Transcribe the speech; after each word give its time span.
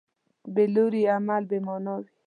بېلوري 0.53 1.01
عمل 1.15 1.43
بېمانا 1.49 1.93
وي. 1.99 2.07